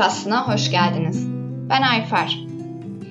Podcast'ına 0.00 0.54
hoş 0.54 0.70
geldiniz. 0.70 1.26
Ben 1.70 1.82
Ayfer. 1.82 2.38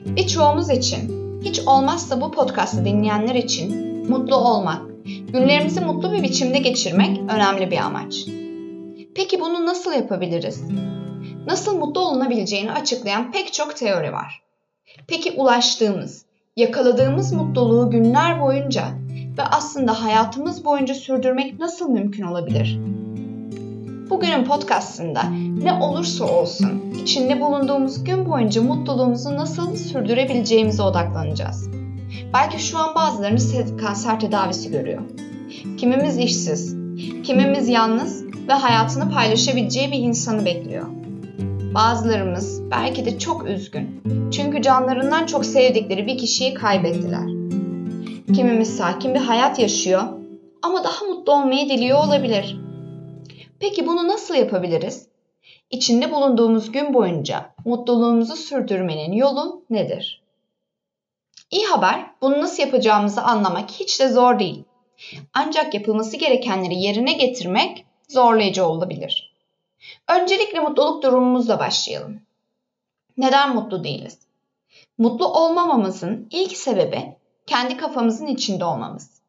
Birçoğumuz 0.06 0.70
için, 0.70 1.12
hiç 1.44 1.60
olmazsa 1.60 2.22
bu 2.22 2.32
podcast'ı 2.32 2.86
dinleyenler 2.86 3.36
için 3.36 3.72
mutlu 4.10 4.36
olmak, 4.36 4.82
günlerimizi 5.34 5.82
mutlu 5.82 6.12
bir 6.12 6.24
biçimde 6.24 6.60
geçirmek 6.60 7.20
önemli 7.32 7.72
bir 7.72 7.78
amaç. 7.78 8.26
Peki 9.16 9.40
bunu 9.40 9.66
nasıl 9.66 9.94
yapabiliriz? 9.94 10.64
Nasıl 11.48 11.78
mutlu 11.78 12.02
olunabileceğini 12.02 12.72
açıklayan 12.72 13.32
pek 13.32 13.54
çok 13.54 13.76
teori 13.76 14.14
var. 14.14 14.42
Peki 15.08 15.32
ulaştığımız, 15.32 16.26
yakaladığımız 16.56 17.34
mutluluğu 17.34 17.90
günler 17.90 18.42
boyunca 18.42 18.84
ve 19.38 19.44
aslında 19.44 20.04
hayatımız 20.04 20.66
boyunca 20.66 20.94
sürdürmek 20.94 21.60
nasıl 21.60 21.90
mümkün 21.90 22.24
olabilir? 22.24 22.80
Bugünün 24.10 24.44
podcastında 24.44 25.24
ne 25.64 25.74
olursa 25.74 26.26
olsun 26.26 26.94
içinde 27.02 27.42
bulunduğumuz 27.42 28.04
gün 28.04 28.30
boyunca 28.30 28.62
mutluluğumuzu 28.62 29.36
nasıl 29.36 29.76
sürdürebileceğimize 29.76 30.84
odaklanacağız. 30.84 31.70
Belki 32.34 32.64
şu 32.64 32.78
an 32.78 32.96
bazılarınız 32.96 33.56
kanser 33.82 34.20
tedavisi 34.20 34.72
görüyor. 34.72 35.02
Kimimiz 35.78 36.18
işsiz, 36.18 36.76
kimimiz 37.24 37.70
yalnız 37.70 38.24
ve 38.48 38.54
hayatını 38.54 39.12
paylaşabileceği 39.12 39.92
bir 39.92 39.98
insanı 39.98 40.46
bekliyor. 40.46 40.86
Bazılarımız 41.76 42.72
belki 42.72 43.06
de 43.06 43.20
çok 43.20 43.48
üzgün. 43.50 44.02
Çünkü 44.32 44.62
canlarından 44.62 45.26
çok 45.26 45.46
sevdikleri 45.46 46.08
bir 46.08 46.18
kişiyi 46.18 46.54
kaybettiler. 46.54 47.28
Kimimiz 48.36 48.78
sakin 48.78 49.14
bir 49.14 49.20
hayat 49.20 49.60
yaşıyor 49.60 50.04
ama 50.62 50.84
daha 50.84 51.06
mutlu 51.06 51.34
olmayı 51.34 51.70
diliyor 51.70 52.06
olabilir. 52.06 52.69
Peki 53.60 53.88
bunu 53.88 54.08
nasıl 54.08 54.36
yapabiliriz? 54.36 55.08
İçinde 55.70 56.12
bulunduğumuz 56.12 56.72
gün 56.72 56.94
boyunca 56.94 57.54
mutluluğumuzu 57.66 58.36
sürdürmenin 58.36 59.12
yolu 59.12 59.64
nedir? 59.70 60.22
İyi 61.52 61.66
haber, 61.66 62.12
bunu 62.22 62.42
nasıl 62.42 62.64
yapacağımızı 62.64 63.22
anlamak 63.22 63.72
hiç 63.72 64.00
de 64.00 64.10
zor 64.10 64.40
değil. 64.40 64.64
Ancak 65.34 65.74
yapılması 65.74 66.18
gerekenleri 66.18 66.76
yerine 66.76 67.14
getirmek 67.14 67.86
zorlayıcı 68.08 68.66
olabilir. 68.66 69.34
Öncelikle 70.08 70.60
mutluluk 70.60 71.04
durumumuzla 71.04 71.60
başlayalım. 71.60 72.22
Neden 73.18 73.56
mutlu 73.56 73.84
değiliz? 73.84 74.20
Mutlu 74.98 75.28
olmamamızın 75.28 76.28
ilk 76.32 76.58
sebebi 76.58 77.16
kendi 77.48 77.78
kafamızın 77.78 78.28
içinde 78.28 78.66
olmamız. 78.66 79.22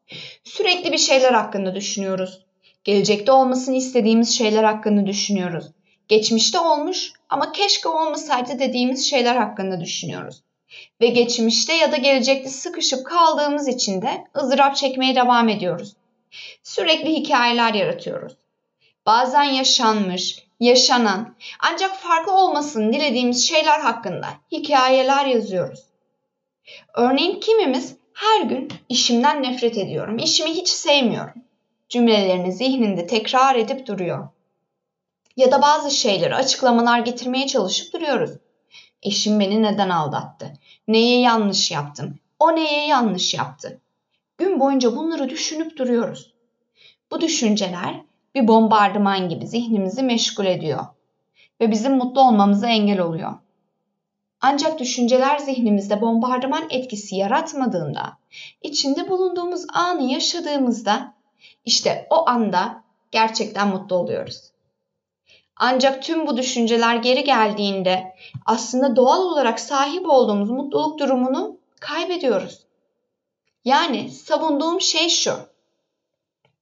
Sürekli 0.43 0.91
bir 0.91 0.97
şeyler 0.97 1.33
hakkında 1.33 1.75
düşünüyoruz. 1.75 2.45
Gelecekte 2.83 3.31
olmasını 3.31 3.75
istediğimiz 3.75 4.37
şeyler 4.37 4.63
hakkında 4.63 5.07
düşünüyoruz. 5.07 5.65
Geçmişte 6.07 6.59
olmuş 6.59 7.13
ama 7.29 7.51
keşke 7.51 7.89
olmasaydı 7.89 8.59
dediğimiz 8.59 9.09
şeyler 9.09 9.35
hakkında 9.35 9.81
düşünüyoruz. 9.81 10.43
Ve 11.01 11.07
geçmişte 11.07 11.73
ya 11.73 11.91
da 11.91 11.97
gelecekte 11.97 12.49
sıkışıp 12.49 13.05
kaldığımız 13.05 13.67
için 13.67 14.01
de 14.01 14.23
ızdırap 14.37 14.75
çekmeye 14.75 15.15
devam 15.15 15.49
ediyoruz. 15.49 15.93
Sürekli 16.63 17.13
hikayeler 17.13 17.73
yaratıyoruz. 17.73 18.33
Bazen 19.05 19.43
yaşanmış, 19.43 20.47
yaşanan 20.59 21.35
ancak 21.59 21.95
farklı 21.95 22.33
olmasını 22.33 22.93
dilediğimiz 22.93 23.47
şeyler 23.47 23.79
hakkında 23.79 24.27
hikayeler 24.51 25.25
yazıyoruz. 25.25 25.79
Örneğin 26.93 27.39
kimimiz 27.39 27.95
her 28.13 28.41
gün 28.41 28.71
işimden 28.89 29.43
nefret 29.43 29.77
ediyorum, 29.77 30.17
işimi 30.17 30.49
hiç 30.49 30.67
sevmiyorum 30.67 31.43
cümlelerini 31.91 32.51
zihninde 32.51 33.07
tekrar 33.07 33.55
edip 33.55 33.87
duruyor. 33.87 34.27
Ya 35.37 35.51
da 35.51 35.61
bazı 35.61 35.91
şeyleri 35.91 36.35
açıklamalar 36.35 36.99
getirmeye 36.99 37.47
çalışıp 37.47 37.93
duruyoruz. 37.93 38.31
Eşim 39.03 39.39
beni 39.39 39.63
neden 39.63 39.89
aldattı? 39.89 40.53
Neye 40.87 41.19
yanlış 41.19 41.71
yaptım? 41.71 42.19
O 42.39 42.55
neye 42.55 42.87
yanlış 42.87 43.33
yaptı? 43.33 43.81
Gün 44.37 44.59
boyunca 44.59 44.95
bunları 44.95 45.29
düşünüp 45.29 45.77
duruyoruz. 45.77 46.33
Bu 47.11 47.21
düşünceler 47.21 48.01
bir 48.35 48.47
bombardıman 48.47 49.29
gibi 49.29 49.47
zihnimizi 49.47 50.03
meşgul 50.03 50.45
ediyor 50.45 50.85
ve 51.61 51.71
bizim 51.71 51.97
mutlu 51.97 52.21
olmamıza 52.21 52.67
engel 52.67 52.99
oluyor. 52.99 53.33
Ancak 54.41 54.79
düşünceler 54.79 55.37
zihnimizde 55.37 56.01
bombardıman 56.01 56.63
etkisi 56.69 57.15
yaratmadığında, 57.15 58.17
içinde 58.61 59.09
bulunduğumuz 59.09 59.65
anı 59.73 60.03
yaşadığımızda 60.03 61.20
işte 61.65 62.07
o 62.09 62.29
anda 62.29 62.83
gerçekten 63.11 63.67
mutlu 63.67 63.95
oluyoruz. 63.95 64.51
Ancak 65.55 66.03
tüm 66.03 66.27
bu 66.27 66.37
düşünceler 66.37 66.95
geri 66.95 67.23
geldiğinde 67.23 68.15
aslında 68.45 68.95
doğal 68.95 69.21
olarak 69.21 69.59
sahip 69.59 70.09
olduğumuz 70.09 70.49
mutluluk 70.49 70.99
durumunu 70.99 71.57
kaybediyoruz. 71.79 72.59
Yani 73.65 74.11
savunduğum 74.11 74.81
şey 74.81 75.09
şu. 75.09 75.33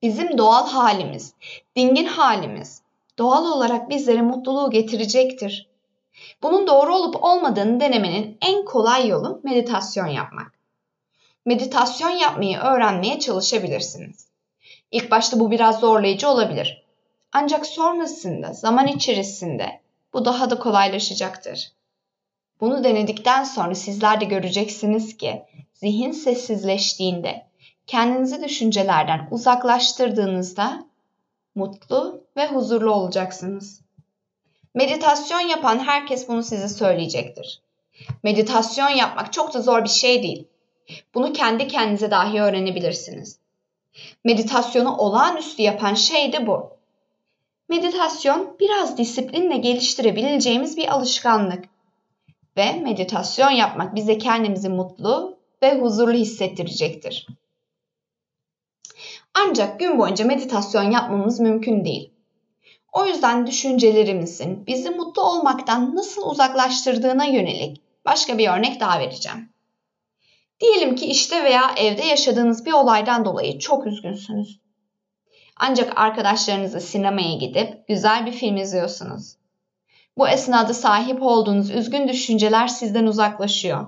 Bizim 0.01 0.37
doğal 0.37 0.67
halimiz, 0.67 1.33
dingin 1.75 2.05
halimiz 2.05 2.81
doğal 3.17 3.45
olarak 3.51 3.89
bizlere 3.89 4.21
mutluluğu 4.21 4.71
getirecektir. 4.71 5.69
Bunun 6.41 6.67
doğru 6.67 6.95
olup 6.95 7.23
olmadığını 7.23 7.79
denemenin 7.79 8.37
en 8.41 8.65
kolay 8.65 9.07
yolu 9.07 9.39
meditasyon 9.43 10.07
yapmak. 10.07 10.51
Meditasyon 11.45 12.09
yapmayı 12.09 12.57
öğrenmeye 12.57 13.19
çalışabilirsiniz. 13.19 14.28
İlk 14.91 15.11
başta 15.11 15.39
bu 15.39 15.51
biraz 15.51 15.79
zorlayıcı 15.79 16.29
olabilir. 16.29 16.83
Ancak 17.31 17.65
sonrasında, 17.65 18.53
zaman 18.53 18.87
içerisinde 18.87 19.81
bu 20.13 20.25
daha 20.25 20.49
da 20.49 20.59
kolaylaşacaktır. 20.59 21.71
Bunu 22.61 22.83
denedikten 22.83 23.43
sonra 23.43 23.75
sizler 23.75 24.21
de 24.21 24.25
göreceksiniz 24.25 25.17
ki 25.17 25.43
zihin 25.73 26.11
sessizleştiğinde, 26.11 27.45
kendinizi 27.87 28.43
düşüncelerden 28.43 29.27
uzaklaştırdığınızda 29.31 30.85
mutlu 31.55 32.23
ve 32.37 32.47
huzurlu 32.47 32.91
olacaksınız. 32.91 33.81
Meditasyon 34.73 35.39
yapan 35.39 35.79
herkes 35.79 36.27
bunu 36.27 36.43
size 36.43 36.69
söyleyecektir. 36.69 37.61
Meditasyon 38.23 38.89
yapmak 38.89 39.33
çok 39.33 39.53
da 39.53 39.61
zor 39.61 39.83
bir 39.83 39.89
şey 39.89 40.23
değil. 40.23 40.47
Bunu 41.13 41.33
kendi 41.33 41.67
kendinize 41.67 42.11
dahi 42.11 42.41
öğrenebilirsiniz. 42.41 43.39
Meditasyonu 44.23 44.97
olağanüstü 44.97 45.61
yapan 45.61 45.93
şey 45.93 46.33
de 46.33 46.47
bu. 46.47 46.69
Meditasyon 47.69 48.55
biraz 48.59 48.97
disiplinle 48.97 49.57
geliştirebileceğimiz 49.57 50.77
bir 50.77 50.93
alışkanlık. 50.93 51.65
Ve 52.57 52.71
meditasyon 52.71 53.49
yapmak 53.49 53.95
bize 53.95 54.17
kendimizi 54.17 54.69
mutlu 54.69 55.37
ve 55.63 55.79
huzurlu 55.79 56.13
hissettirecektir. 56.13 57.27
Ancak 59.33 59.79
gün 59.79 59.99
boyunca 59.99 60.25
meditasyon 60.25 60.91
yapmamız 60.91 61.39
mümkün 61.39 61.85
değil. 61.85 62.11
O 62.93 63.05
yüzden 63.05 63.47
düşüncelerimizin 63.47 64.67
bizi 64.67 64.89
mutlu 64.89 65.21
olmaktan 65.21 65.95
nasıl 65.95 66.29
uzaklaştırdığına 66.29 67.25
yönelik 67.25 67.81
başka 68.05 68.37
bir 68.37 68.49
örnek 68.49 68.79
daha 68.79 68.99
vereceğim. 68.99 69.49
Diyelim 70.61 70.95
ki 70.95 71.05
işte 71.05 71.43
veya 71.43 71.71
evde 71.77 72.03
yaşadığınız 72.05 72.65
bir 72.65 72.71
olaydan 72.71 73.25
dolayı 73.25 73.59
çok 73.59 73.87
üzgünsünüz. 73.87 74.59
Ancak 75.55 75.99
arkadaşlarınızla 75.99 76.79
sinemaya 76.79 77.35
gidip 77.35 77.87
güzel 77.87 78.25
bir 78.25 78.31
film 78.31 78.57
izliyorsunuz. 78.57 79.35
Bu 80.17 80.29
esnada 80.29 80.73
sahip 80.73 81.21
olduğunuz 81.21 81.69
üzgün 81.69 82.07
düşünceler 82.07 82.67
sizden 82.67 83.05
uzaklaşıyor. 83.05 83.87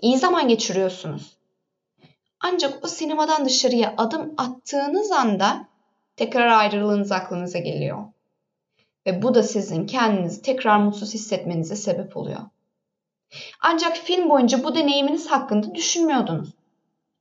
İyi 0.00 0.18
zaman 0.18 0.48
geçiriyorsunuz. 0.48 1.36
Ancak 2.40 2.84
o 2.84 2.88
sinemadan 2.88 3.44
dışarıya 3.44 3.94
adım 3.96 4.34
attığınız 4.36 5.12
anda 5.12 5.68
tekrar 6.16 6.46
ayrılığınız 6.46 7.12
aklınıza 7.12 7.58
geliyor. 7.58 8.04
Ve 9.06 9.22
bu 9.22 9.34
da 9.34 9.42
sizin 9.42 9.86
kendinizi 9.86 10.42
tekrar 10.42 10.78
mutsuz 10.78 11.14
hissetmenize 11.14 11.76
sebep 11.76 12.16
oluyor. 12.16 12.40
Ancak 13.60 13.96
film 13.96 14.30
boyunca 14.30 14.64
bu 14.64 14.74
deneyiminiz 14.74 15.26
hakkında 15.26 15.74
düşünmüyordunuz. 15.74 16.48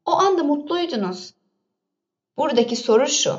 O 0.06 0.12
anda 0.12 0.44
mutluydunuz. 0.44 1.34
Buradaki 2.38 2.76
soru 2.76 3.08
şu. 3.08 3.36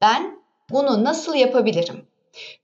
Ben 0.00 0.42
bunu 0.70 1.04
nasıl 1.04 1.34
yapabilirim? 1.34 2.06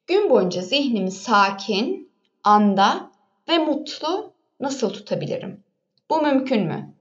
Gün 0.07 0.31
boyunca 0.31 0.63
zihnimi 0.63 1.11
sakin, 1.11 2.13
anda 2.45 3.11
ve 3.49 3.59
mutlu 3.59 4.33
nasıl 4.61 4.91
tutabilirim? 4.91 5.65
Bu 6.11 6.23
mümkün 6.23 6.67
mü? 6.67 6.95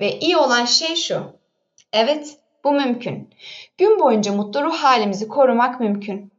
Ve 0.00 0.18
iyi 0.18 0.36
olan 0.36 0.64
şey 0.64 0.96
şu. 0.96 1.22
Evet, 1.92 2.38
bu 2.64 2.72
mümkün. 2.72 3.34
Gün 3.78 4.00
boyunca 4.00 4.32
mutlu 4.32 4.62
ruh 4.62 4.74
halimizi 4.74 5.28
korumak 5.28 5.80
mümkün. 5.80 6.32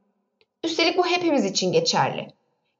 Üstelik 0.63 0.97
bu 0.97 1.05
hepimiz 1.07 1.45
için 1.45 1.71
geçerli 1.71 2.36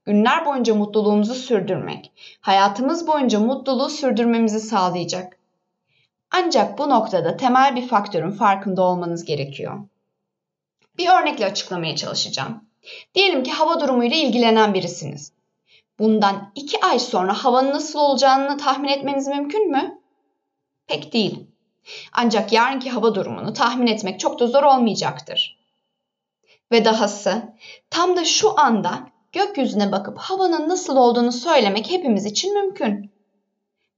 günler 0.07 0.45
boyunca 0.45 0.75
mutluluğumuzu 0.75 1.33
sürdürmek, 1.33 2.12
hayatımız 2.42 3.07
boyunca 3.07 3.39
mutluluğu 3.39 3.89
sürdürmemizi 3.89 4.59
sağlayacak. 4.59 5.38
Ancak 6.31 6.77
bu 6.77 6.89
noktada 6.89 7.38
temel 7.38 7.75
bir 7.75 7.88
faktörün 7.88 8.31
farkında 8.31 8.81
olmanız 8.81 9.25
gerekiyor. 9.25 9.80
Bir 10.98 11.09
örnekle 11.09 11.45
açıklamaya 11.45 11.95
çalışacağım. 11.95 12.63
Diyelim 13.15 13.44
ki 13.44 13.51
hava 13.51 13.80
durumuyla 13.80 14.18
ilgilenen 14.18 14.74
birisiniz. 14.74 15.33
Bundan 16.00 16.51
iki 16.56 16.86
ay 16.86 17.00
sonra 17.00 17.33
havanın 17.33 17.74
nasıl 17.74 18.00
olacağını 18.00 18.57
tahmin 18.57 18.89
etmeniz 18.89 19.27
mümkün 19.27 19.71
mü? 19.71 20.01
Pek 20.88 21.13
değil. 21.13 21.48
Ancak 22.13 22.54
yarınki 22.54 22.89
hava 22.89 23.15
durumunu 23.15 23.54
tahmin 23.54 23.88
etmek 23.88 24.19
çok 24.19 24.39
da 24.39 24.48
zor 24.48 24.63
olmayacaktır. 24.63 25.57
Ve 26.71 26.86
dahası 26.86 27.54
tam 27.89 28.15
da 28.15 28.25
şu 28.25 28.59
anda 28.59 29.16
gökyüzüne 29.31 29.91
bakıp 29.91 30.18
havanın 30.18 30.69
nasıl 30.69 30.97
olduğunu 30.97 31.31
söylemek 31.31 31.91
hepimiz 31.91 32.25
için 32.25 32.53
mümkün. 32.53 33.12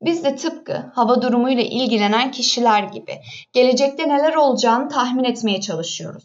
Biz 0.01 0.23
de 0.23 0.35
tıpkı 0.35 0.91
hava 0.95 1.21
durumuyla 1.21 1.63
ilgilenen 1.63 2.31
kişiler 2.31 2.83
gibi 2.83 3.21
gelecekte 3.53 4.09
neler 4.09 4.35
olacağını 4.35 4.89
tahmin 4.89 5.23
etmeye 5.23 5.61
çalışıyoruz. 5.61 6.23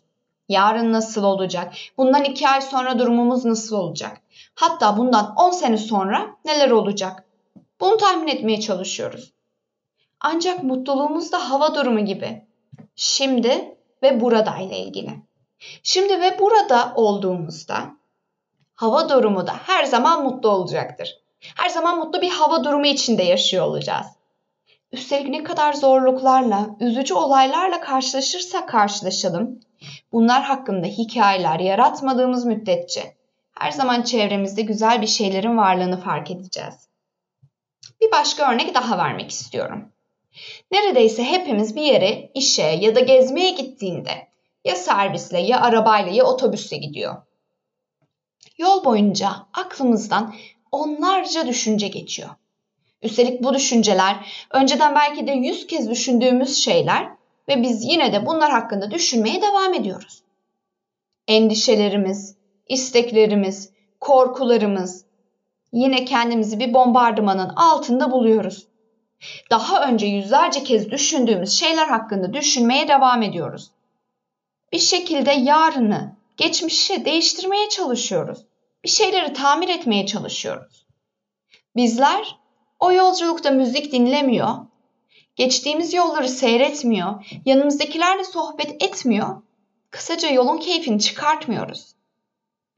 Yarın 0.49 0.93
nasıl 0.93 1.25
olacak? 1.25 1.75
Bundan 1.99 2.25
iki 2.25 2.49
ay 2.49 2.61
sonra 2.61 2.99
durumumuz 2.99 3.45
nasıl 3.45 3.77
olacak? 3.77 4.21
Hatta 4.55 4.97
bundan 4.97 5.35
10 5.37 5.51
sene 5.51 5.77
sonra 5.77 6.37
neler 6.45 6.71
olacak? 6.71 7.25
Bunu 7.81 7.97
tahmin 7.97 8.29
etmeye 8.29 8.61
çalışıyoruz. 8.61 9.33
Ancak 10.21 10.63
mutluluğumuz 10.63 11.33
da 11.33 11.51
hava 11.51 11.75
durumu 11.75 12.05
gibi. 12.05 12.43
Şimdi 12.97 13.77
ve 14.03 14.21
burada 14.21 14.57
ile 14.57 14.79
ilgili. 14.79 15.11
Şimdi 15.83 16.21
ve 16.21 16.39
burada 16.39 16.93
olduğumuzda 16.95 17.97
hava 18.75 19.09
durumu 19.09 19.47
da 19.47 19.55
her 19.67 19.85
zaman 19.85 20.25
mutlu 20.25 20.49
olacaktır. 20.49 21.19
Her 21.57 21.69
zaman 21.69 21.99
mutlu 21.99 22.23
bir 22.23 22.31
hava 22.31 22.65
durumu 22.65 22.87
içinde 22.87 23.23
yaşıyor 23.23 23.67
olacağız. 23.67 24.07
Üstelik 24.93 25.29
ne 25.29 25.45
kadar 25.45 25.73
zorluklarla, 25.73 26.67
üzücü 26.81 27.15
olaylarla 27.15 27.81
karşılaşırsak 27.81 28.69
karşılaşalım, 28.69 29.61
bunlar 30.13 30.43
hakkında 30.43 30.87
hikayeler 30.87 31.61
yaratmadığımız 31.61 32.45
müddetçe 32.45 33.15
her 33.59 33.71
zaman 33.71 34.03
çevremizde 34.03 34.63
güzel 34.63 35.03
bir 35.03 35.07
şeylerin 35.07 35.57
varlığını 35.57 36.01
fark 36.01 36.31
edeceğiz. 36.31 36.75
Bir 38.01 38.11
başka 38.11 38.53
örnek 38.53 38.75
daha 38.75 38.99
vermek 38.99 39.31
istiyorum. 39.31 39.89
Neredeyse 40.73 41.25
hepimiz 41.25 41.77
bir 41.77 41.83
yere, 41.83 42.31
işe 42.35 42.63
ya 42.63 42.95
da 42.95 43.01
gezmeye 43.01 43.51
gittiğinde 43.51 44.29
ya 44.65 44.77
servisle 44.77 45.39
ya 45.39 45.61
arabayla 45.61 46.13
ya 46.13 46.25
otobüsle 46.25 46.77
gidiyor. 46.77 47.17
Yol 48.59 48.85
boyunca 48.85 49.31
aklımızdan 49.53 50.35
onlarca 50.73 51.47
düşünce 51.47 51.89
geçiyor. 51.89 52.31
Üstelik 53.03 53.43
bu 53.43 53.55
düşünceler 53.55 54.47
önceden 54.51 54.95
belki 54.95 55.27
de 55.27 55.33
yüz 55.33 55.67
kez 55.67 55.91
düşündüğümüz 55.91 56.57
şeyler 56.57 57.09
ve 57.49 57.63
biz 57.63 57.85
yine 57.85 58.13
de 58.13 58.27
bunlar 58.27 58.53
hakkında 58.53 58.91
düşünmeye 58.91 59.43
devam 59.43 59.75
ediyoruz. 59.75 60.23
Endişelerimiz, 61.29 62.37
isteklerimiz, 62.69 63.71
korkularımız 64.01 65.05
yine 65.73 66.05
kendimizi 66.05 66.61
bir 66.61 66.75
bombardımanın 66.75 67.49
altında 67.49 68.11
buluyoruz. 68.11 68.67
Daha 69.51 69.89
önce 69.89 70.07
yüzlerce 70.07 70.65
kez 70.65 70.91
düşündüğümüz 70.91 71.53
şeyler 71.53 71.89
hakkında 71.89 72.33
düşünmeye 72.33 72.89
devam 72.89 73.23
ediyoruz. 73.23 73.71
Bir 74.73 74.79
şekilde 74.79 75.33
yarını, 75.33 76.17
geçmişi 76.37 77.05
değiştirmeye 77.05 77.69
çalışıyoruz. 77.69 78.39
Bir 78.85 78.89
şeyleri 78.89 79.33
tamir 79.33 79.69
etmeye 79.69 80.07
çalışıyoruz. 80.07 80.87
Bizler 81.77 82.37
o 82.81 82.93
yolculukta 82.93 83.51
müzik 83.51 83.93
dinlemiyor, 83.93 84.49
geçtiğimiz 85.37 85.95
yolları 85.95 86.29
seyretmiyor, 86.29 87.41
yanımızdakilerle 87.47 88.25
sohbet 88.25 88.83
etmiyor, 88.83 89.43
kısaca 89.91 90.31
yolun 90.31 90.59
keyfini 90.59 91.01
çıkartmıyoruz. 91.01 91.95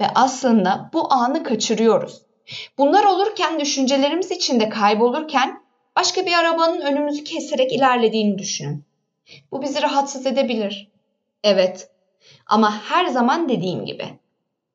Ve 0.00 0.06
aslında 0.14 0.91
bu 0.93 1.12
anı 1.12 1.44
kaçırıyoruz. 1.44 2.23
Bunlar 2.79 3.05
olurken 3.05 3.61
düşüncelerimiz 3.61 4.31
içinde 4.31 4.69
kaybolurken 4.69 5.62
başka 5.97 6.26
bir 6.26 6.32
arabanın 6.32 6.81
önümüzü 6.81 7.25
keserek 7.25 7.73
ilerlediğini 7.73 8.38
düşünün. 8.38 8.85
Bu 9.53 9.62
bizi 9.62 9.82
rahatsız 9.82 10.26
edebilir. 10.26 10.88
Evet. 11.44 11.91
Ama 12.46 12.82
her 12.82 13.06
zaman 13.06 13.49
dediğim 13.49 13.84
gibi 13.84 14.19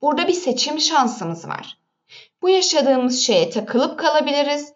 burada 0.01 0.27
bir 0.27 0.33
seçim 0.33 0.79
şansımız 0.79 1.47
var. 1.47 1.77
Bu 2.41 2.49
yaşadığımız 2.49 3.19
şeye 3.19 3.49
takılıp 3.49 3.99
kalabiliriz 3.99 4.73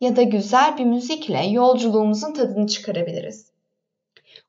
ya 0.00 0.16
da 0.16 0.22
güzel 0.22 0.78
bir 0.78 0.84
müzikle 0.84 1.46
yolculuğumuzun 1.46 2.32
tadını 2.32 2.66
çıkarabiliriz. 2.66 3.46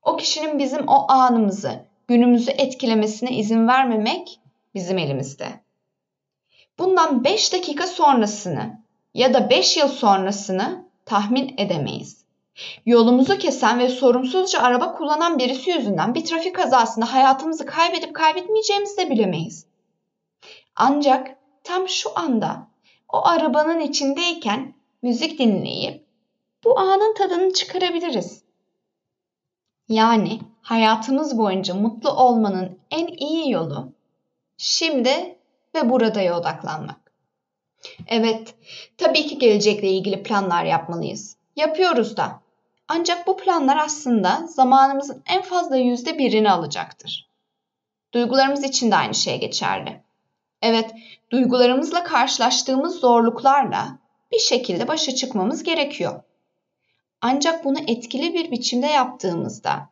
O 0.04 0.18
kişinin 0.18 0.60
bizim 0.60 0.88
o 0.88 1.12
anımızı, 1.12 1.86
günümüzü 2.08 2.52
etkilemesine 2.52 3.32
izin 3.32 3.68
vermemek 3.68 4.40
bizim 4.76 4.98
elimizde. 4.98 5.46
Bundan 6.80 7.24
5 7.24 7.54
dakika 7.54 7.88
sonrasını 7.88 8.80
ya 9.14 9.34
da 9.34 9.50
5 9.50 9.78
yıl 9.78 9.88
sonrasını 9.88 10.86
tahmin 11.06 11.56
edemeyiz. 11.58 12.25
Yolumuzu 12.86 13.38
kesen 13.38 13.80
ve 13.80 13.90
sorumsuzca 13.90 14.60
araba 14.60 14.94
kullanan 14.94 15.40
birisi 15.40 15.70
yüzünden 15.70 16.16
bir 16.16 16.26
trafik 16.26 16.56
kazasında 16.56 17.14
hayatımızı 17.14 17.66
kaybedip 17.66 18.16
kaybetmeyeceğimizi 18.16 18.98
de 18.98 19.10
bilemeyiz. 19.10 19.66
Ancak 20.76 21.38
tam 21.64 21.90
şu 21.90 22.20
anda 22.20 22.68
o 23.10 23.28
arabanın 23.28 23.80
içindeyken 23.80 24.74
müzik 25.02 25.40
dinleyip 25.40 26.06
bu 26.64 26.80
anın 26.80 27.14
tadını 27.14 27.54
çıkarabiliriz. 27.54 28.44
Yani 29.90 30.40
hayatımız 30.62 31.38
boyunca 31.38 31.74
mutlu 31.74 32.10
olmanın 32.10 32.80
en 32.92 33.08
iyi 33.08 33.52
yolu 33.52 33.94
şimdi 34.58 35.38
ve 35.76 35.90
buradaya 35.90 36.40
odaklanmak. 36.40 37.12
Evet, 38.08 38.56
tabii 38.98 39.28
ki 39.28 39.38
gelecekle 39.38 39.90
ilgili 39.90 40.24
planlar 40.24 40.66
yapmalıyız. 40.66 41.38
Yapıyoruz 41.56 42.18
da. 42.18 42.45
Ancak 42.88 43.28
bu 43.28 43.38
planlar 43.38 43.78
aslında 43.78 44.48
zamanımızın 44.48 45.24
en 45.26 45.42
fazla 45.42 45.78
yüzde 45.78 46.18
birini 46.18 46.52
alacaktır. 46.52 47.30
Duygularımız 48.14 48.64
için 48.64 48.92
de 48.92 48.96
aynı 48.96 49.14
şey 49.14 49.40
geçerli. 49.40 50.02
Evet, 50.62 50.92
duygularımızla 51.32 52.04
karşılaştığımız 52.04 53.00
zorluklarla 53.00 53.98
bir 54.32 54.40
şekilde 54.40 54.88
başa 54.88 55.16
çıkmamız 55.16 55.64
gerekiyor. 55.64 56.24
Ancak 57.22 57.66
bunu 57.66 57.78
etkili 57.88 58.34
bir 58.34 58.52
biçimde 58.52 58.88
yaptığımızda 58.88 59.90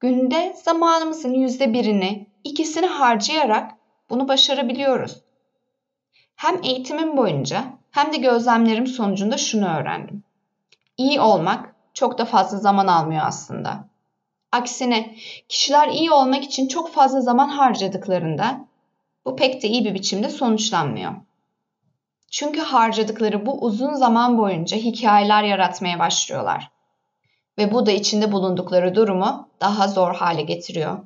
günde 0.00 0.56
zamanımızın 0.64 1.34
yüzde 1.34 1.72
birini, 1.72 2.26
ikisini 2.44 2.86
harcayarak 2.86 3.70
bunu 4.10 4.28
başarabiliyoruz. 4.28 5.22
Hem 6.36 6.60
eğitimim 6.64 7.16
boyunca 7.16 7.64
hem 7.90 8.12
de 8.12 8.16
gözlemlerim 8.16 8.86
sonucunda 8.86 9.36
şunu 9.36 9.78
öğrendim. 9.78 10.24
İyi 10.96 11.20
olmak 11.20 11.71
çok 11.94 12.18
da 12.18 12.24
fazla 12.24 12.58
zaman 12.58 12.86
almıyor 12.86 13.22
aslında. 13.26 13.88
Aksine 14.52 15.16
kişiler 15.48 15.88
iyi 15.88 16.10
olmak 16.10 16.44
için 16.44 16.68
çok 16.68 16.92
fazla 16.92 17.20
zaman 17.20 17.48
harcadıklarında 17.48 18.60
bu 19.24 19.36
pek 19.36 19.62
de 19.62 19.68
iyi 19.68 19.84
bir 19.84 19.94
biçimde 19.94 20.28
sonuçlanmıyor. 20.28 21.12
Çünkü 22.30 22.60
harcadıkları 22.60 23.46
bu 23.46 23.60
uzun 23.60 23.94
zaman 23.94 24.38
boyunca 24.38 24.76
hikayeler 24.76 25.42
yaratmaya 25.42 25.98
başlıyorlar. 25.98 26.70
Ve 27.58 27.72
bu 27.72 27.86
da 27.86 27.90
içinde 27.90 28.32
bulundukları 28.32 28.94
durumu 28.94 29.48
daha 29.60 29.88
zor 29.88 30.14
hale 30.14 30.42
getiriyor. 30.42 30.98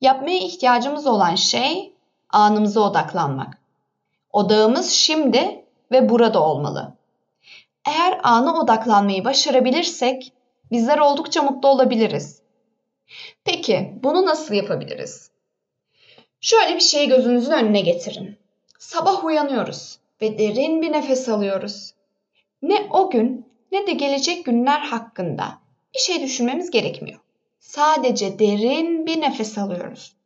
Yapmaya 0.00 0.38
ihtiyacımız 0.38 1.06
olan 1.06 1.34
şey 1.34 1.94
anımıza 2.30 2.80
odaklanmak. 2.80 3.58
Odağımız 4.32 4.90
şimdi 4.90 5.64
ve 5.90 6.08
burada 6.08 6.42
olmalı. 6.42 6.99
Eğer 7.86 8.20
ana 8.22 8.60
odaklanmayı 8.60 9.24
başarabilirsek 9.24 10.32
bizler 10.70 10.98
oldukça 10.98 11.42
mutlu 11.42 11.68
olabiliriz. 11.68 12.42
Peki 13.44 13.94
bunu 14.02 14.26
nasıl 14.26 14.54
yapabiliriz? 14.54 15.30
Şöyle 16.40 16.74
bir 16.74 16.80
şeyi 16.80 17.08
gözünüzün 17.08 17.52
önüne 17.52 17.80
getirin. 17.80 18.38
Sabah 18.78 19.24
uyanıyoruz 19.24 19.98
ve 20.22 20.38
derin 20.38 20.82
bir 20.82 20.92
nefes 20.92 21.28
alıyoruz. 21.28 21.94
Ne 22.62 22.88
o 22.90 23.10
gün 23.10 23.46
ne 23.72 23.86
de 23.86 23.92
gelecek 23.92 24.44
günler 24.44 24.80
hakkında 24.80 25.58
bir 25.94 25.98
şey 25.98 26.22
düşünmemiz 26.22 26.70
gerekmiyor. 26.70 27.20
Sadece 27.60 28.38
derin 28.38 29.06
bir 29.06 29.20
nefes 29.20 29.58
alıyoruz. 29.58 30.16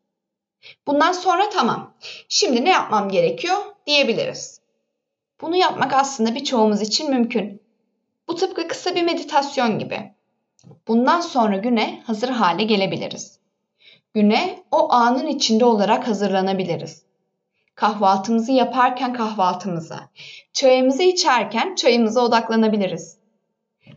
Bundan 0.87 1.13
sonra 1.13 1.51
tamam. 1.51 1.95
Şimdi 2.29 2.65
ne 2.65 2.71
yapmam 2.71 3.09
gerekiyor 3.09 3.57
diyebiliriz. 3.87 4.61
Bunu 5.45 5.57
yapmak 5.57 5.93
aslında 5.93 6.35
birçoğumuz 6.35 6.83
için 6.83 7.11
mümkün. 7.11 7.63
Bu 8.29 8.37
tıpkı 8.37 8.69
kısa 8.69 8.95
bir 8.95 9.03
meditasyon 9.03 9.79
gibi. 9.79 10.13
Bundan 10.89 11.21
sonra 11.21 11.57
güne 11.57 12.03
hazır 12.07 12.29
hale 12.29 12.65
gelebiliriz. 12.65 13.39
Güne 14.15 14.63
o 14.71 14.93
anın 14.93 15.27
içinde 15.27 15.65
olarak 15.65 16.09
hazırlanabiliriz. 16.09 17.03
Kahvaltımızı 17.75 18.53
yaparken 18.53 19.13
kahvaltımıza, 19.13 20.01
çayımızı 20.53 21.03
içerken 21.03 21.75
çayımıza 21.75 22.21
odaklanabiliriz. 22.21 23.19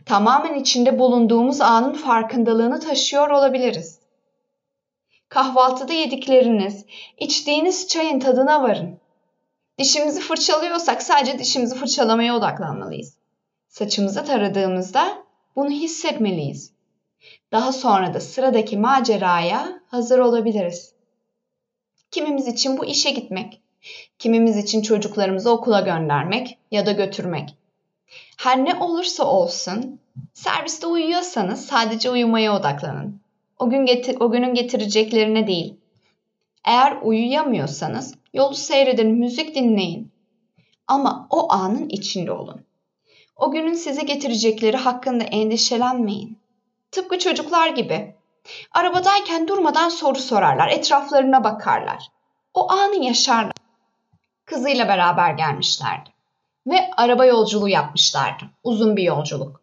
Tamamen 0.06 0.54
içinde 0.54 0.98
bulunduğumuz 0.98 1.60
anın 1.60 1.92
farkındalığını 1.92 2.80
taşıyor 2.80 3.30
olabiliriz. 3.30 3.98
Kahvaltıda 5.28 5.92
yedikleriniz, 5.92 6.84
içtiğiniz 7.18 7.88
çayın 7.88 8.20
tadına 8.20 8.62
varın. 8.62 8.98
Dişimizi 9.78 10.20
fırçalıyorsak 10.20 11.02
sadece 11.02 11.38
dişimizi 11.38 11.74
fırçalamaya 11.74 12.36
odaklanmalıyız. 12.36 13.16
Saçımızı 13.68 14.24
taradığımızda 14.24 15.22
bunu 15.56 15.70
hissetmeliyiz. 15.70 16.72
Daha 17.52 17.72
sonra 17.72 18.14
da 18.14 18.20
sıradaki 18.20 18.76
maceraya 18.76 19.80
hazır 19.86 20.18
olabiliriz. 20.18 20.92
Kimimiz 22.10 22.48
için 22.48 22.78
bu 22.78 22.84
işe 22.84 23.10
gitmek, 23.10 23.60
kimimiz 24.18 24.56
için 24.56 24.82
çocuklarımızı 24.82 25.50
okula 25.50 25.80
göndermek 25.80 26.58
ya 26.70 26.86
da 26.86 26.92
götürmek. 26.92 27.54
Her 28.38 28.64
ne 28.64 28.74
olursa 28.74 29.24
olsun, 29.24 30.00
serviste 30.34 30.86
uyuyorsanız 30.86 31.66
sadece 31.66 32.10
uyumaya 32.10 32.56
odaklanın. 32.56 33.20
O 33.58 33.70
gün 33.70 33.86
getir 33.86 34.16
o 34.20 34.30
günün 34.30 34.54
getireceklerine 34.54 35.46
değil. 35.46 35.74
Eğer 36.64 36.96
uyuyamıyorsanız 37.02 38.14
yolu 38.34 38.54
seyredin, 38.54 39.10
müzik 39.10 39.54
dinleyin. 39.54 40.12
Ama 40.86 41.26
o 41.30 41.52
anın 41.52 41.88
içinde 41.88 42.32
olun. 42.32 42.60
O 43.36 43.50
günün 43.50 43.74
size 43.74 44.02
getirecekleri 44.02 44.76
hakkında 44.76 45.24
endişelenmeyin. 45.24 46.38
Tıpkı 46.90 47.18
çocuklar 47.18 47.68
gibi. 47.68 48.14
Arabadayken 48.72 49.48
durmadan 49.48 49.88
soru 49.88 50.18
sorarlar, 50.18 50.68
etraflarına 50.68 51.44
bakarlar. 51.44 52.08
O 52.54 52.72
anı 52.72 53.04
yaşarlar. 53.04 53.52
Kızıyla 54.44 54.88
beraber 54.88 55.32
gelmişlerdi. 55.32 56.10
Ve 56.66 56.90
araba 56.96 57.24
yolculuğu 57.24 57.68
yapmışlardı. 57.68 58.44
Uzun 58.64 58.96
bir 58.96 59.02
yolculuk. 59.02 59.60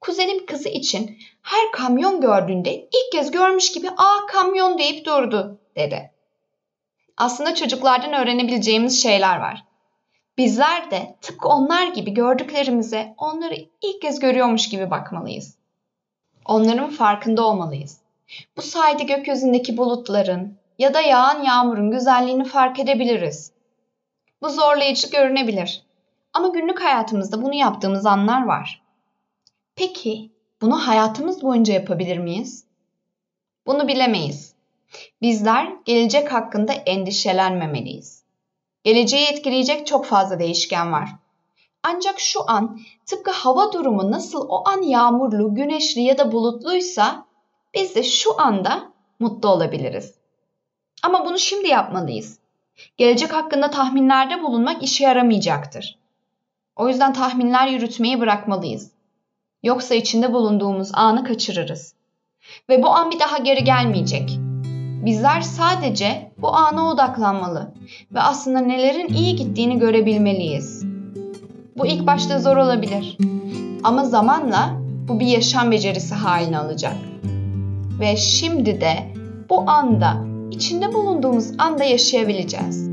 Kuzenim 0.00 0.46
kızı 0.46 0.68
için 0.68 1.18
her 1.42 1.72
kamyon 1.72 2.20
gördüğünde 2.20 2.74
ilk 2.74 3.12
kez 3.12 3.30
görmüş 3.30 3.72
gibi 3.72 3.90
''Aa 3.90 4.26
kamyon'' 4.28 4.78
deyip 4.78 5.06
durdu 5.06 5.58
dedi. 5.76 6.10
Aslında 7.16 7.54
çocuklardan 7.54 8.12
öğrenebileceğimiz 8.12 9.02
şeyler 9.02 9.40
var. 9.40 9.64
Bizler 10.38 10.90
de 10.90 11.16
tıpkı 11.20 11.48
onlar 11.48 11.86
gibi 11.86 12.14
gördüklerimize 12.14 13.14
onları 13.18 13.54
ilk 13.82 14.02
kez 14.02 14.18
görüyormuş 14.18 14.68
gibi 14.68 14.90
bakmalıyız. 14.90 15.56
Onların 16.44 16.90
farkında 16.90 17.46
olmalıyız. 17.46 17.98
Bu 18.56 18.62
sayede 18.62 19.04
gökyüzündeki 19.04 19.76
bulutların 19.76 20.58
ya 20.78 20.94
da 20.94 21.00
yağan 21.00 21.42
yağmurun 21.42 21.90
güzelliğini 21.90 22.44
fark 22.44 22.78
edebiliriz. 22.78 23.52
Bu 24.42 24.48
zorlayıcı 24.48 25.10
görünebilir. 25.10 25.82
Ama 26.32 26.48
günlük 26.48 26.82
hayatımızda 26.82 27.42
bunu 27.42 27.54
yaptığımız 27.54 28.06
anlar 28.06 28.46
var. 28.46 28.82
Peki 29.76 30.30
bunu 30.62 30.86
hayatımız 30.86 31.42
boyunca 31.42 31.74
yapabilir 31.74 32.18
miyiz? 32.18 32.64
Bunu 33.66 33.88
bilemeyiz. 33.88 34.55
Bizler 35.22 35.72
gelecek 35.84 36.32
hakkında 36.32 36.72
endişelenmemeliyiz. 36.72 38.24
Geleceği 38.84 39.26
etkileyecek 39.26 39.86
çok 39.86 40.06
fazla 40.06 40.38
değişken 40.38 40.92
var. 40.92 41.08
Ancak 41.82 42.20
şu 42.20 42.50
an 42.50 42.80
tıpkı 43.06 43.30
hava 43.30 43.72
durumu 43.72 44.10
nasıl 44.10 44.46
o 44.48 44.68
an 44.68 44.82
yağmurlu, 44.82 45.54
güneşli 45.54 46.00
ya 46.00 46.18
da 46.18 46.32
bulutluysa 46.32 47.26
biz 47.74 47.94
de 47.94 48.02
şu 48.02 48.40
anda 48.40 48.92
mutlu 49.20 49.48
olabiliriz. 49.48 50.14
Ama 51.02 51.26
bunu 51.26 51.38
şimdi 51.38 51.68
yapmalıyız. 51.68 52.38
Gelecek 52.96 53.32
hakkında 53.32 53.70
tahminlerde 53.70 54.42
bulunmak 54.42 54.82
işe 54.82 55.04
yaramayacaktır. 55.04 55.98
O 56.76 56.88
yüzden 56.88 57.12
tahminler 57.12 57.66
yürütmeyi 57.68 58.20
bırakmalıyız. 58.20 58.90
Yoksa 59.62 59.94
içinde 59.94 60.32
bulunduğumuz 60.32 60.90
anı 60.94 61.24
kaçırırız. 61.24 61.94
Ve 62.68 62.82
bu 62.82 62.88
an 62.88 63.10
bir 63.10 63.18
daha 63.18 63.38
geri 63.38 63.64
gelmeyecek. 63.64 64.45
Bizler 65.06 65.40
sadece 65.40 66.30
bu 66.38 66.56
ana 66.56 66.88
odaklanmalı 66.88 67.72
ve 68.14 68.20
aslında 68.20 68.58
nelerin 68.58 69.14
iyi 69.14 69.36
gittiğini 69.36 69.78
görebilmeliyiz. 69.78 70.84
Bu 71.78 71.86
ilk 71.86 72.06
başta 72.06 72.38
zor 72.38 72.56
olabilir. 72.56 73.18
Ama 73.84 74.04
zamanla 74.04 74.70
bu 75.08 75.20
bir 75.20 75.26
yaşam 75.26 75.70
becerisi 75.70 76.14
haline 76.14 76.58
alacak. 76.58 76.96
Ve 78.00 78.16
şimdi 78.16 78.80
de 78.80 78.94
bu 79.50 79.70
anda, 79.70 80.16
içinde 80.50 80.94
bulunduğumuz 80.94 81.50
anda 81.58 81.84
yaşayabileceğiz. 81.84 82.90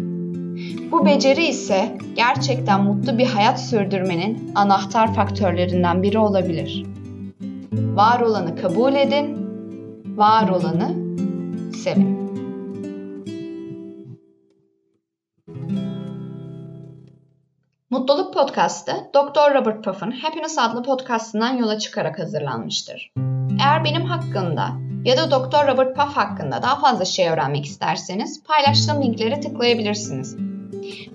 Bu 0.91 1.05
beceri 1.05 1.45
ise 1.45 1.97
gerçekten 2.15 2.83
mutlu 2.83 3.17
bir 3.17 3.27
hayat 3.27 3.61
sürdürmenin 3.61 4.51
anahtar 4.55 5.13
faktörlerinden 5.13 6.03
biri 6.03 6.17
olabilir. 6.17 6.85
Var 7.71 8.19
olanı 8.19 8.55
kabul 8.55 8.93
edin, 8.93 9.37
var 10.17 10.49
olanı 10.49 11.02
sevin. 11.83 12.33
Mutluluk 17.89 18.33
Podcast'ı 18.33 18.91
Dr. 19.13 19.55
Robert 19.55 19.83
Puff'ın 19.83 20.11
Happiness 20.11 20.57
adlı 20.57 20.83
podcastından 20.83 21.57
yola 21.57 21.79
çıkarak 21.79 22.19
hazırlanmıştır. 22.19 23.13
Eğer 23.59 23.83
benim 23.83 24.05
hakkında 24.05 24.69
ya 25.05 25.17
da 25.17 25.31
Dr. 25.31 25.67
Robert 25.67 25.95
Puff 25.95 26.17
hakkında 26.17 26.61
daha 26.61 26.79
fazla 26.79 27.05
şey 27.05 27.29
öğrenmek 27.29 27.65
isterseniz 27.65 28.43
paylaştığım 28.43 29.01
linkleri 29.03 29.41
tıklayabilirsiniz. 29.41 30.37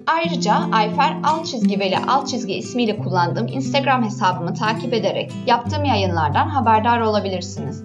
Ayrıca 0.06 0.54
Ayfer 0.72 1.16
alt 1.24 1.46
çizgi 1.46 1.80
veli 1.80 1.98
alt 1.98 2.28
çizgi 2.28 2.54
ismiyle 2.54 2.98
kullandığım 2.98 3.46
Instagram 3.46 4.04
hesabımı 4.04 4.54
takip 4.54 4.94
ederek 4.94 5.32
yaptığım 5.46 5.84
yayınlardan 5.84 6.48
haberdar 6.48 7.00
olabilirsiniz. 7.00 7.84